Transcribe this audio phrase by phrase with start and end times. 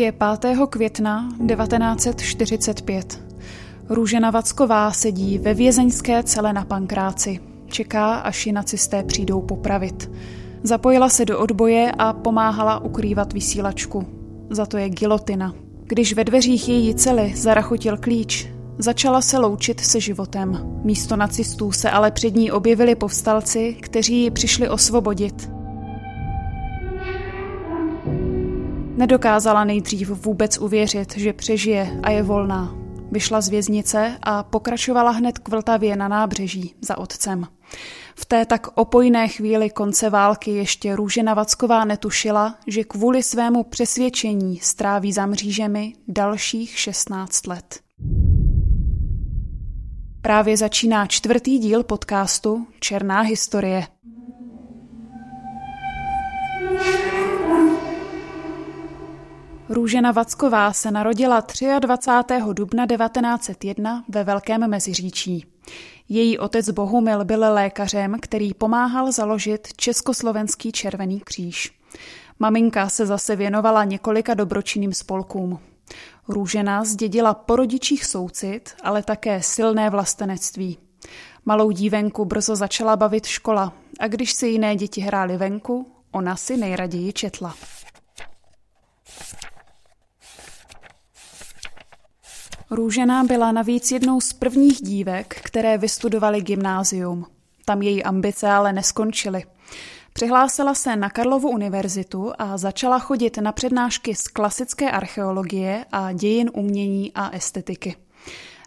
[0.00, 0.56] Je 5.
[0.70, 3.20] května 1945.
[3.88, 7.40] Růžena Vacková sedí ve vězeňské cele na Pankráci.
[7.66, 10.10] Čeká, až ji nacisté přijdou popravit.
[10.62, 14.06] Zapojila se do odboje a pomáhala ukrývat vysílačku.
[14.50, 15.54] Za to je gilotina.
[15.84, 18.48] Když ve dveřích její cely zarachotil klíč,
[18.78, 20.80] začala se loučit se životem.
[20.84, 25.59] Místo nacistů se ale před ní objevili povstalci, kteří ji přišli osvobodit.
[29.00, 32.74] Nedokázala nejdřív vůbec uvěřit, že přežije a je volná.
[33.10, 37.46] Vyšla z věznice a pokračovala hned k Vltavě na nábřeží za otcem.
[38.14, 44.58] V té tak opojné chvíli konce války ještě Růžena Vacková netušila, že kvůli svému přesvědčení
[44.58, 47.80] stráví za mřížemi dalších 16 let.
[50.22, 53.86] Právě začíná čtvrtý díl podcastu Černá historie.
[59.70, 61.44] Růžena Vacková se narodila
[61.78, 62.34] 23.
[62.52, 65.46] dubna 1901 ve Velkém Meziříčí.
[66.08, 71.72] Její otec Bohumil byl lékařem, který pomáhal založit Československý červený kříž.
[72.38, 75.58] Maminka se zase věnovala několika dobročinným spolkům.
[76.28, 80.78] Růžena zdědila po rodičích soucit, ale také silné vlastenectví.
[81.44, 86.56] Malou dívenku brzo začala bavit škola a když si jiné děti hrály venku, ona si
[86.56, 87.54] nejraději četla.
[92.72, 97.26] Růžena byla navíc jednou z prvních dívek, které vystudovaly gymnázium.
[97.64, 99.44] Tam její ambice ale neskončily.
[100.12, 106.50] Přihlásila se na Karlovu univerzitu a začala chodit na přednášky z klasické archeologie a dějin
[106.54, 107.96] umění a estetiky.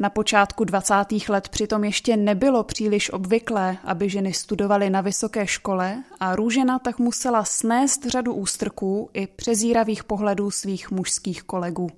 [0.00, 0.94] Na počátku 20.
[1.28, 6.98] let přitom ještě nebylo příliš obvyklé, aby ženy studovaly na vysoké škole a Růžena tak
[6.98, 11.90] musela snést řadu ústrků i přezíravých pohledů svých mužských kolegů.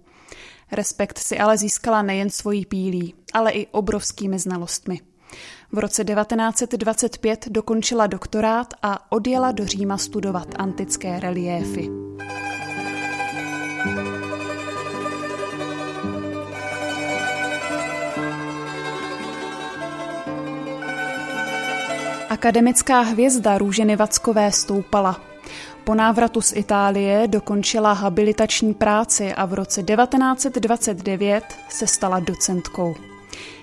[0.73, 5.01] Respekt si ale získala nejen svojí pílí, ale i obrovskými znalostmi.
[5.73, 11.91] V roce 1925 dokončila doktorát a odjela do Říma studovat antické reliéfy.
[22.29, 25.30] Akademická hvězda Růženy Vackové stoupala.
[25.85, 32.95] Po návratu z Itálie dokončila habilitační práci a v roce 1929 se stala docentkou.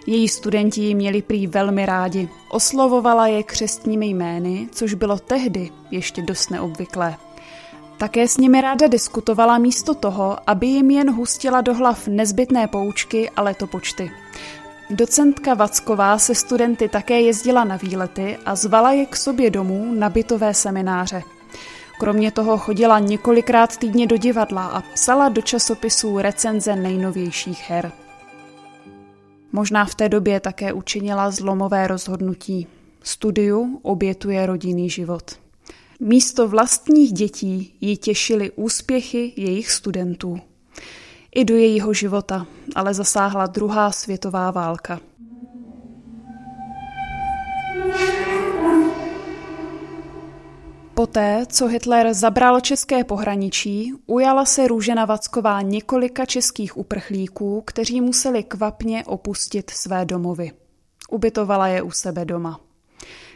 [0.08, 2.30] Její studenti ji měli prý velmi rádi.
[2.50, 7.16] Oslovovala je křestními jmény, což bylo tehdy ještě dost neobvyklé.
[7.98, 13.30] Také s nimi ráda diskutovala místo toho, aby jim jen hustila do hlav nezbytné poučky
[13.30, 14.12] a letopočty.
[14.90, 20.10] Docentka Vacková se studenty také jezdila na výlety a zvala je k sobě domů na
[20.10, 21.24] bytové semináře.
[22.00, 27.92] Kromě toho chodila několikrát týdně do divadla a psala do časopisů recenze nejnovějších her.
[29.52, 32.68] Možná v té době také učinila zlomové rozhodnutí.
[33.04, 35.32] Studiu obětuje rodinný život.
[36.00, 40.40] Místo vlastních dětí ji těšily úspěchy jejich studentů.
[41.36, 45.00] I do jejího života ale zasáhla druhá světová válka.
[51.18, 58.44] Poté, co Hitler zabral české pohraničí, ujala se Růžena Vacková několika českých uprchlíků, kteří museli
[58.44, 60.52] kvapně opustit své domovy.
[61.10, 62.60] Ubytovala je u sebe doma.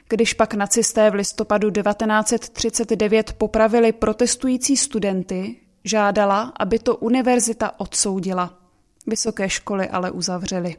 [0.09, 8.59] Když pak nacisté v listopadu 1939 popravili protestující studenty, žádala, aby to univerzita odsoudila.
[9.07, 10.75] Vysoké školy ale uzavřely.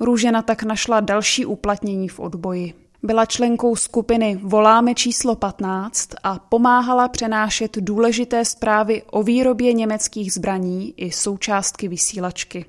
[0.00, 2.74] Růžena tak našla další uplatnění v odboji.
[3.04, 10.94] Byla členkou skupiny Voláme číslo 15 a pomáhala přenášet důležité zprávy o výrobě německých zbraní
[10.96, 12.64] i součástky vysílačky.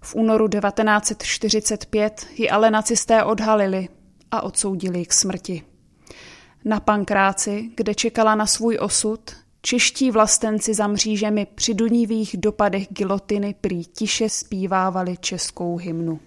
[0.00, 3.88] V únoru 1945 ji ale nacisté odhalili
[4.30, 5.62] a odsoudili k smrti.
[6.64, 9.20] Na Pankráci, kde čekala na svůj osud,
[9.62, 16.20] čeští vlastenci za mřížemi při dunivých dopadech gilotiny prý tiše zpívávali českou hymnu.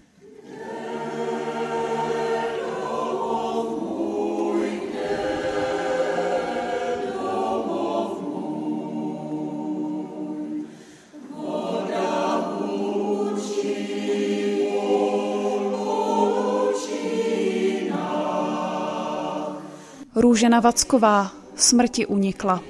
[20.30, 22.60] Růžena Vacková smrti unikla.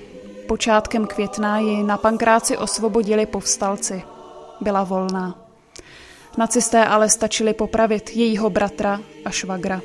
[0.48, 4.02] Počátkem května ji na Pankráci osvobodili povstalci.
[4.60, 5.38] Byla volná.
[6.38, 9.80] Nacisté ale stačili popravit jejího bratra a švagra.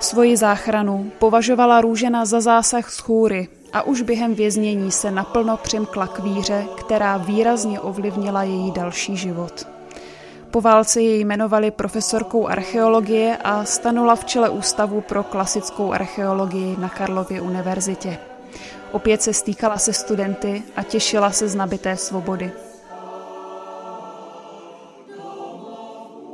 [0.00, 6.06] Svoji záchranu považovala Růžena za zásah z chůry a už během věznění se naplno přimkla
[6.06, 9.73] k víře, která výrazně ovlivnila její další život.
[10.54, 16.88] Po válce ji jmenovali profesorkou archeologie a stanula v čele Ústavu pro klasickou archeologii na
[16.88, 18.18] Karlově univerzitě.
[18.92, 22.52] Opět se stýkala se studenty a těšila se z nabité svobody.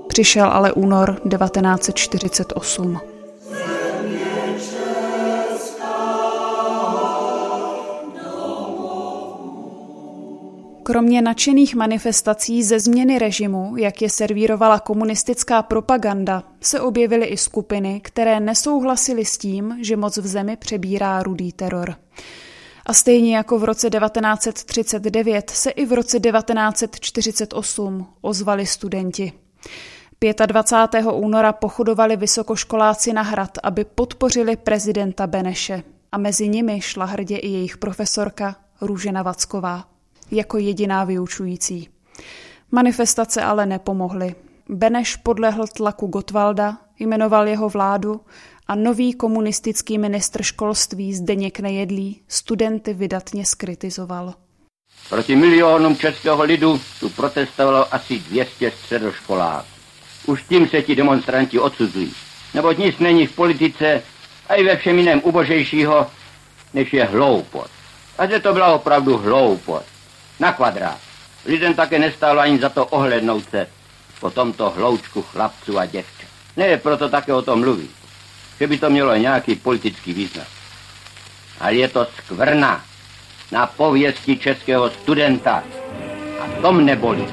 [0.09, 3.20] Přišel ale únor 1948.
[10.91, 18.01] Kromě nadšených manifestací ze změny režimu, jak je servírovala komunistická propaganda, se objevily i skupiny,
[18.01, 21.95] které nesouhlasily s tím, že moc v zemi přebírá rudý teror.
[22.87, 29.33] A stejně jako v roce 1939 se i v roce 1948 ozvali studenti.
[30.47, 31.05] 25.
[31.13, 35.83] února pochodovali vysokoškoláci na hrad, aby podpořili prezidenta Beneše.
[36.13, 39.91] A mezi nimi šla hrdě i jejich profesorka Růžena Vacková
[40.31, 41.89] jako jediná vyučující.
[42.71, 44.35] Manifestace ale nepomohly.
[44.69, 48.21] Beneš podlehl tlaku Gotwalda, jmenoval jeho vládu
[48.67, 54.35] a nový komunistický ministr školství Zdeněk Nejedlý studenty vydatně skritizoval.
[55.09, 59.69] Proti milionům českého lidu tu protestovalo asi 200 středoškoláků.
[60.27, 62.13] Už tím se ti demonstranti odsuzují.
[62.55, 64.03] Neboť nic není v politice
[64.49, 66.07] a i ve všem jiném ubožejšího,
[66.75, 67.71] než je hloupost.
[68.19, 70.00] A že to byla opravdu hloupost
[70.41, 70.99] na kvadrát.
[71.47, 73.67] Lidem také nestálo ani za to ohlednout se
[74.21, 76.27] po tomto hloučku chlapců a děvče.
[76.57, 77.89] Ne, proto také o tom mluví.
[78.61, 80.47] Že by to mělo nějaký politický význam.
[81.61, 82.85] Ale je to skvrna
[83.53, 85.65] na pověsti českého studenta.
[86.41, 87.27] A tom nebolí.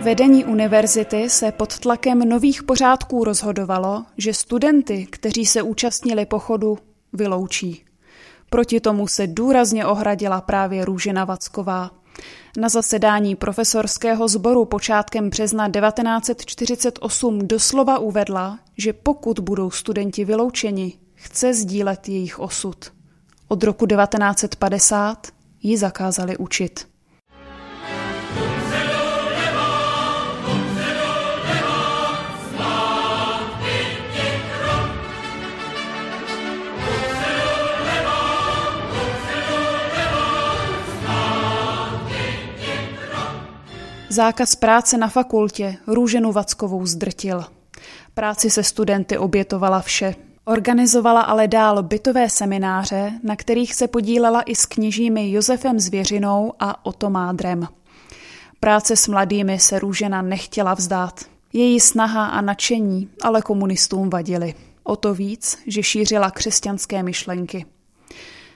[0.00, 6.78] Vedení univerzity se pod tlakem nových pořádků rozhodovalo, že studenty, kteří se účastnili pochodu,
[7.12, 7.84] vyloučí.
[8.50, 11.90] Proti tomu se důrazně ohradila právě Růžena Vacková.
[12.56, 21.54] Na zasedání profesorského sboru počátkem března 1948 doslova uvedla, že pokud budou studenti vyloučeni, chce
[21.54, 22.92] sdílet jejich osud.
[23.48, 25.26] Od roku 1950
[25.62, 26.89] ji zakázali učit.
[44.12, 47.44] Zákaz práce na fakultě Růženu Vackovou zdrtil.
[48.14, 50.14] Práci se studenty obětovala vše.
[50.44, 56.86] Organizovala ale dál bytové semináře, na kterých se podílela i s kněžími Josefem Zvěřinou a
[56.86, 57.68] Otomádrem.
[58.60, 61.20] Práce s mladými se Růžena nechtěla vzdát.
[61.52, 64.54] Její snaha a nadšení ale komunistům vadily.
[64.82, 67.66] O to víc, že šířila křesťanské myšlenky.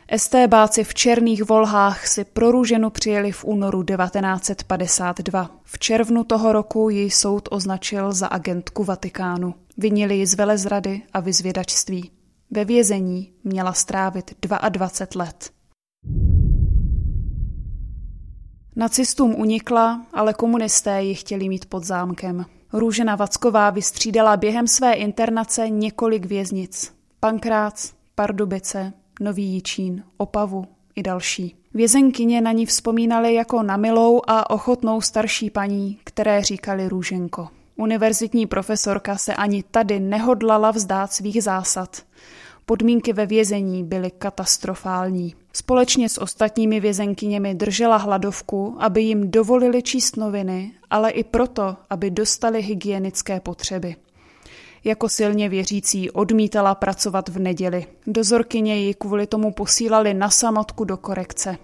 [0.08, 5.50] Estébáci v černých volhách si pro Růženu přijeli v únoru 1952.
[5.64, 9.54] V červnu toho roku ji soud označil za agentku Vatikánu.
[9.76, 12.10] Vinili ji z velezrady a vyzvědačství.
[12.50, 15.50] Ve vězení měla strávit 22 let.
[18.76, 22.46] Nacistům unikla, ale komunisté ji chtěli mít pod zámkem.
[22.72, 26.92] Růžena Vacková vystřídala během své internace několik věznic.
[27.20, 30.64] Pankrác, Pardubice, Nový Jičín, Opavu
[30.96, 31.56] i další.
[31.74, 37.48] Vězenkyně na ní vzpomínali jako na milou a ochotnou starší paní, které říkali Růženko.
[37.76, 42.02] Univerzitní profesorka se ani tady nehodlala vzdát svých zásad.
[42.66, 45.34] Podmínky ve vězení byly katastrofální.
[45.52, 52.10] Společně s ostatními vězenkyněmi držela hladovku, aby jim dovolili číst noviny, ale i proto, aby
[52.10, 53.96] dostali hygienické potřeby.
[54.84, 57.86] Jako silně věřící odmítala pracovat v neděli.
[58.06, 61.56] Dozorkyně ji kvůli tomu posílali na samotku do korekce.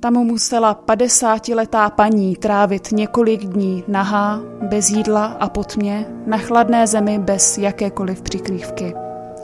[0.00, 7.18] Tam musela 50-letá paní trávit několik dní nahá, bez jídla a potmě, na chladné zemi
[7.18, 8.94] bez jakékoliv přikrývky.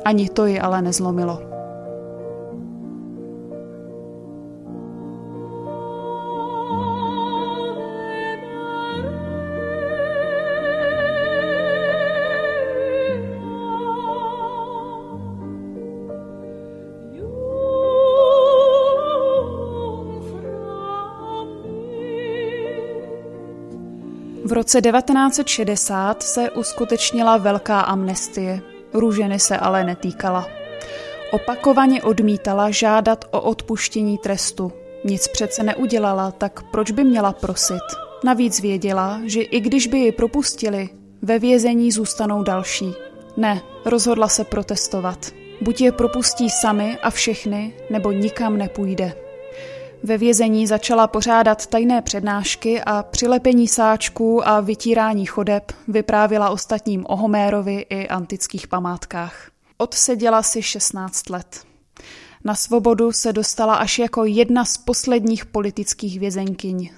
[0.04, 1.51] Ani to ji ale nezlomilo.
[24.52, 28.60] V roce 1960 se uskutečnila velká amnestie.
[28.94, 30.48] Růženy se ale netýkala.
[31.30, 34.72] Opakovaně odmítala žádat o odpuštění trestu.
[35.04, 37.82] Nic přece neudělala, tak proč by měla prosit?
[38.24, 40.88] Navíc věděla, že i když by ji propustili,
[41.22, 42.94] ve vězení zůstanou další.
[43.36, 45.32] Ne, rozhodla se protestovat.
[45.60, 49.21] Buď je propustí sami a všechny, nebo nikam nepůjde.
[50.04, 57.16] Ve vězení začala pořádat tajné přednášky a přilepení sáčků a vytírání chodeb vyprávila ostatním o
[57.16, 59.50] Homérovi i antických památkách.
[59.78, 61.60] Odseděla si 16 let.
[62.44, 66.90] Na svobodu se dostala až jako jedna z posledních politických vězenkyň.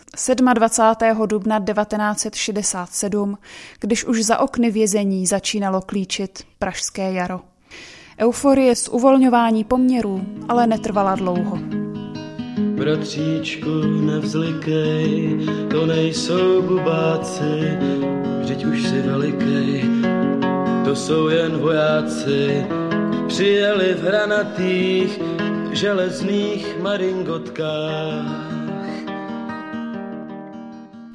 [0.55, 1.27] 27.
[1.27, 3.39] dubna 1967,
[3.81, 7.41] když už za okny vězení začínalo klíčit pražské jaro.
[8.19, 11.74] Euforie z uvolňování poměrů ale netrvala dlouho.
[12.85, 15.39] Bratříčku, nevzlikej,
[15.71, 17.79] to nejsou bubáci,
[18.41, 19.85] vždyť už si velikej,
[20.85, 22.67] to jsou jen vojáci,
[23.29, 25.21] přijeli v hranatých
[25.73, 28.53] železných maringotkách.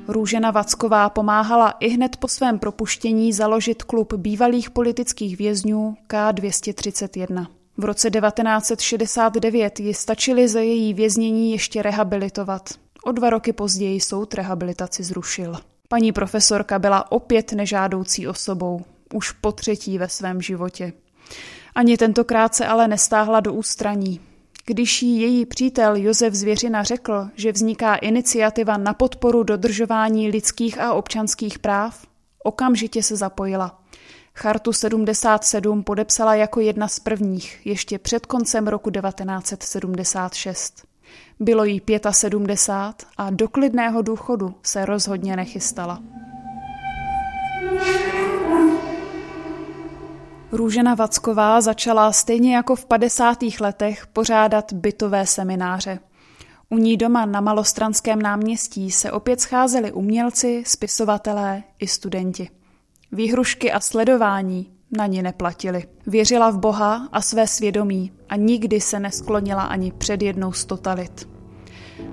[0.07, 7.58] Růžena Vacková pomáhala i hned po svém propuštění založit klub bývalých politických vězňů K231.
[7.79, 12.69] V roce 1969 ji stačili za její věznění ještě rehabilitovat.
[13.03, 15.55] O dva roky později soud rehabilitaci zrušil.
[15.87, 18.81] Paní profesorka byla opět nežádoucí osobou,
[19.13, 20.93] už po třetí ve svém životě.
[21.75, 24.19] Ani tentokrát se ale nestáhla do ústraní.
[24.65, 30.93] Když jí její přítel Josef Zvěřina řekl, že vzniká iniciativa na podporu dodržování lidských a
[30.93, 32.05] občanských práv,
[32.43, 33.78] okamžitě se zapojila.
[34.33, 40.85] Chartu 77 podepsala jako jedna z prvních, ještě před koncem roku 1976.
[41.39, 41.81] Bylo jí
[42.11, 45.99] 75 a do klidného důchodu se rozhodně nechystala.
[50.51, 53.37] Růžena Vacková začala stejně jako v 50.
[53.59, 55.99] letech pořádat bytové semináře.
[56.69, 62.58] U ní doma na Malostranském náměstí se opět scházeli umělci, spisovatelé i studenti.
[63.11, 65.83] Výhrušky a sledování na ní neplatili.
[66.07, 71.29] Věřila v Boha a své svědomí a nikdy se nesklonila ani před jednou z totalit.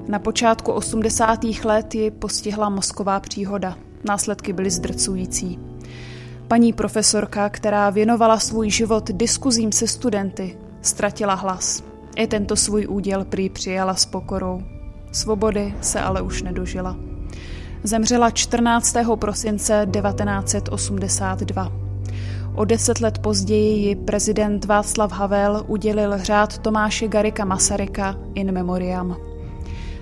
[0.09, 1.45] Na počátku 80.
[1.65, 3.79] let ji postihla mozková příhoda.
[4.05, 5.59] Následky byly zdrcující.
[6.49, 11.83] Paní profesorka, která věnovala svůj život diskuzím se studenty, ztratila hlas.
[12.17, 14.63] I tento svůj úděl prý přijala s pokorou.
[15.13, 16.97] Svobody se ale už nedožila.
[17.87, 18.97] Zemřela 14.
[19.15, 21.73] prosince 1982.
[22.55, 29.17] O deset let později ji prezident Václav Havel udělil řád Tomáše Garika Masaryka in memoriam.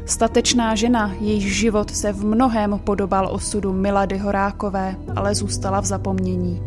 [0.06, 6.62] Statečná žena, jejíž život se v mnohem podobal osudu Milady Horákové, ale zůstala v zapomnění.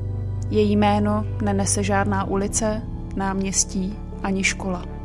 [0.50, 2.82] Její jméno nenese žádná ulice,
[3.16, 4.97] náměstí ani škola.